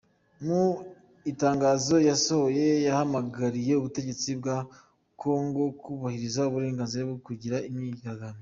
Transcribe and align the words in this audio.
Mu 0.45 0.63
itangazo 1.31 1.95
yasohoye, 2.09 2.65
yahamagariye 2.87 3.73
ubutegetsi 3.75 4.29
bwa 4.39 4.57
Kongo 5.21 5.61
kubahiriza 5.81 6.41
uburenganzia 6.49 7.01
bwo 7.07 7.17
kugira 7.27 7.57
imyigaragambyo. 7.69 8.39